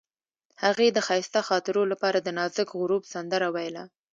هغې 0.63 0.87
د 0.91 0.97
ښایسته 1.07 1.39
خاطرو 1.47 1.83
لپاره 1.91 2.17
د 2.21 2.27
نازک 2.37 2.69
غروب 2.79 3.03
سندره 3.13 3.47
ویله. 3.55 3.83